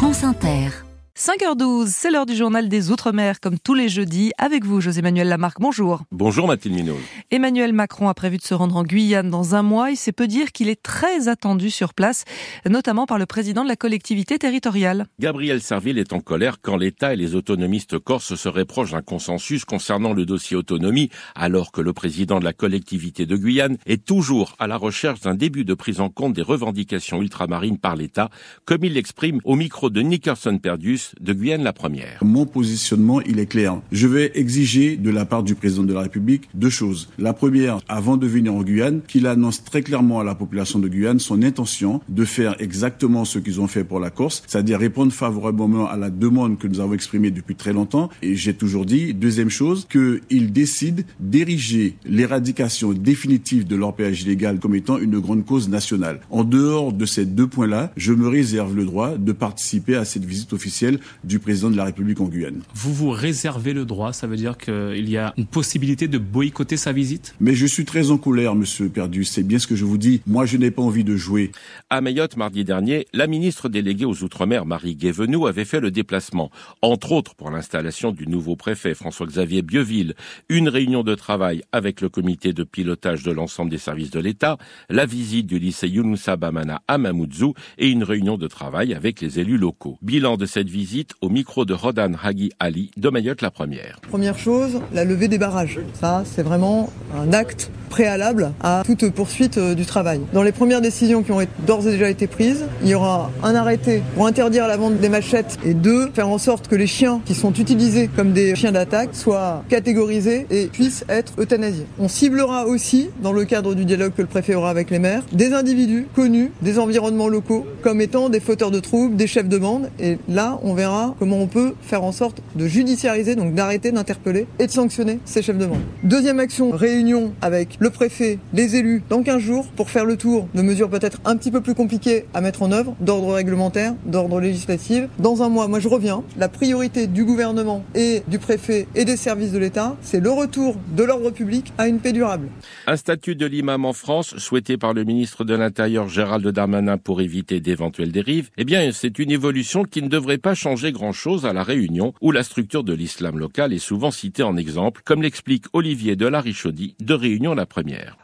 [0.00, 0.89] France Inter.
[1.20, 5.60] 5h12, c'est l'heure du journal des Outre-mer, comme tous les jeudis, avec vous, José-Manuel Lamarck.
[5.60, 6.00] Bonjour.
[6.10, 6.96] Bonjour Mathilde Minot.
[7.30, 9.90] Emmanuel Macron a prévu de se rendre en Guyane dans un mois.
[9.90, 12.24] Il c'est peu dire qu'il est très attendu sur place,
[12.66, 15.08] notamment par le président de la collectivité territoriale.
[15.18, 19.66] Gabriel Serville est en colère quand l'État et les autonomistes corses se reprochent d'un consensus
[19.66, 24.56] concernant le dossier autonomie, alors que le président de la collectivité de Guyane est toujours
[24.58, 28.30] à la recherche d'un début de prise en compte des revendications ultramarines par l'État,
[28.64, 32.18] comme il l'exprime au micro de Nickerson Perdus de Guyane la première.
[32.22, 33.80] Mon positionnement, il est clair.
[33.92, 37.08] Je vais exiger de la part du président de la République deux choses.
[37.18, 40.88] La première, avant de venir en Guyane, qu'il annonce très clairement à la population de
[40.88, 45.12] Guyane son intention de faire exactement ce qu'ils ont fait pour la Corse, c'est-à-dire répondre
[45.12, 48.10] favorablement à la demande que nous avons exprimée depuis très longtemps.
[48.22, 54.74] Et j'ai toujours dit, deuxième chose, qu'ils décident d'ériger l'éradication définitive de l'orpaillage illégal comme
[54.74, 56.20] étant une grande cause nationale.
[56.30, 60.24] En dehors de ces deux points-là, je me réserve le droit de participer à cette
[60.24, 62.62] visite officielle du président de la République en Guyane.
[62.74, 66.76] Vous vous réservez le droit, ça veut dire qu'il y a une possibilité de boycotter
[66.76, 67.34] sa visite?
[67.40, 70.20] Mais je suis très en colère, monsieur Perdu, c'est bien ce que je vous dis.
[70.26, 71.52] Moi, je n'ai pas envie de jouer.
[71.88, 76.50] À Mayotte, mardi dernier, la ministre déléguée aux Outre-mer, Marie Guévenoux, avait fait le déplacement,
[76.82, 80.14] entre autres pour l'installation du nouveau préfet François-Xavier Bieville,
[80.48, 84.58] une réunion de travail avec le comité de pilotage de l'ensemble des services de l'État,
[84.88, 89.38] la visite du lycée Yunusa Bamana à Mamoudzou et une réunion de travail avec les
[89.38, 89.98] élus locaux.
[90.02, 94.00] Bilan de cette visite visite au micro de Rodan Hagi Ali de Mayotte la première.
[94.08, 95.78] Première chose, la levée des barrages.
[95.92, 100.20] Ça, c'est vraiment un acte préalable à toute poursuite euh, du travail.
[100.32, 103.54] Dans les premières décisions qui ont d'ores et déjà été prises, il y aura un
[103.54, 107.20] arrêté pour interdire la vente des machettes et deux, faire en sorte que les chiens
[107.26, 111.86] qui sont utilisés comme des chiens d'attaque soient catégorisés et puissent être euthanasiés.
[111.98, 115.24] On ciblera aussi, dans le cadre du dialogue que le préfet aura avec les maires,
[115.32, 119.58] des individus connus des environnements locaux comme étant des fauteurs de troubles, des chefs de
[119.58, 119.90] bande.
[119.98, 124.46] Et là, on verra comment on peut faire en sorte de judiciariser, donc d'arrêter, d'interpeller
[124.58, 125.80] et de sanctionner ces chefs de bande.
[126.04, 130.46] Deuxième action, réunion avec le préfet, les élus, dans 15 jours, pour faire le tour
[130.54, 134.38] de mesures peut-être un petit peu plus compliquées à mettre en œuvre, d'ordre réglementaire, d'ordre
[134.38, 135.04] législatif.
[135.18, 136.22] Dans un mois, moi je reviens.
[136.36, 140.76] La priorité du gouvernement et du préfet et des services de l'État, c'est le retour
[140.94, 142.48] de l'ordre public à une paix durable.
[142.86, 147.22] Un statut de l'imam en France, souhaité par le ministre de l'Intérieur Gérald Darmanin pour
[147.22, 151.54] éviter d'éventuelles dérives, eh bien c'est une évolution qui ne devrait pas changer grand-chose à
[151.54, 155.64] la Réunion, où la structure de l'islam local est souvent citée en exemple, comme l'explique
[155.72, 157.64] Olivier Delarichaudy de Réunion la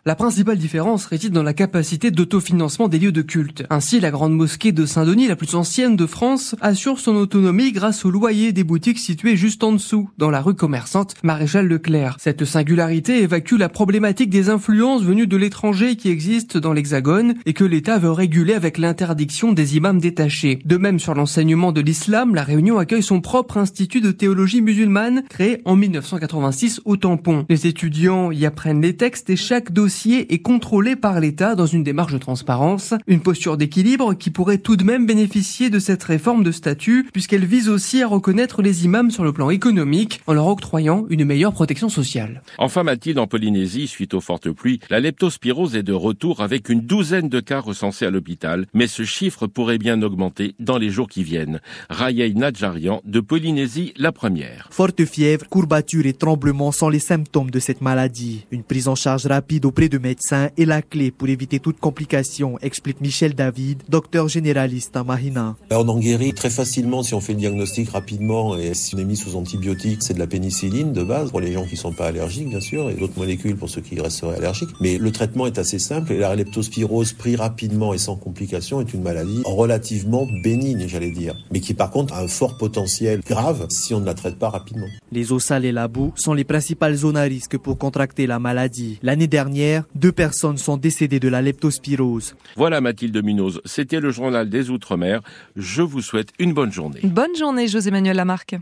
[0.04, 3.64] La principale différence réside dans la capacité d'autofinancement des lieux de culte.
[3.70, 8.04] Ainsi, la grande mosquée de Saint-Denis, la plus ancienne de France, assure son autonomie grâce
[8.04, 12.16] au loyer des boutiques situées juste en dessous, dans la rue commerçante Maréchal Leclerc.
[12.18, 17.52] Cette singularité évacue la problématique des influences venues de l'étranger qui existent dans l'Hexagone et
[17.52, 20.58] que l'État veut réguler avec l'interdiction des imams détachés.
[20.64, 25.22] De même, sur l'enseignement de l'islam, la Réunion accueille son propre institut de théologie musulmane
[25.28, 27.46] créé en 1986 au tampon.
[27.48, 32.12] Les étudiants y apprennent les textes chaque dossier est contrôlé par l'État dans une démarche
[32.12, 36.52] de transparence, une posture d'équilibre qui pourrait tout de même bénéficier de cette réforme de
[36.52, 41.06] statut puisqu'elle vise aussi à reconnaître les imams sur le plan économique en leur octroyant
[41.10, 42.42] une meilleure protection sociale.
[42.58, 46.80] Enfin Mathilde, en Polynésie, suite aux fortes pluies, la leptospirose est de retour avec une
[46.80, 51.08] douzaine de cas recensés à l'hôpital, mais ce chiffre pourrait bien augmenter dans les jours
[51.08, 51.60] qui viennent.
[51.90, 54.68] Rayei Nadjarian de Polynésie, la première.
[54.70, 58.46] Forte fièvre, courbature et tremblements sont les symptômes de cette maladie.
[58.50, 62.58] Une prise en charge rapide auprès de médecins est la clé pour éviter toute complication,
[62.62, 65.56] explique Michel David, docteur généraliste à Mahina.
[65.70, 69.04] On en guérit très facilement si on fait le diagnostic rapidement et si on est
[69.04, 70.02] mis sous antibiotiques.
[70.02, 72.88] C'est de la pénicilline de base pour les gens qui sont pas allergiques, bien sûr,
[72.88, 74.70] et d'autres molécules pour ceux qui resteraient allergiques.
[74.80, 78.94] Mais le traitement est assez simple et la leptospirose pris rapidement et sans complication est
[78.94, 83.66] une maladie relativement bénigne, j'allais dire, mais qui par contre a un fort potentiel grave
[83.70, 84.86] si on ne la traite pas rapidement.
[85.12, 88.38] Les eaux salées et la boue sont les principales zones à risque pour contracter la
[88.38, 88.98] maladie.
[89.16, 92.36] L'année dernière, deux personnes sont décédées de la leptospirose.
[92.54, 95.22] Voilà Mathilde Munoz, c'était le journal des Outre-mer.
[95.56, 97.00] Je vous souhaite une bonne journée.
[97.02, 98.56] Bonne journée José Manuel Lamarque.